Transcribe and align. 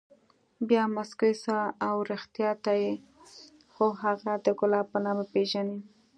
بيا 0.67 0.83
موسكى 0.95 1.31
سو 1.43 1.57
اوه 1.87 2.01
رښتيا 2.11 2.51
ته 2.63 2.73
خو 3.73 3.85
هغه 4.03 4.33
د 4.45 4.47
ګلاب 4.59 4.85
په 4.93 4.99
نامه 5.05 5.25
پېژنې. 5.33 5.77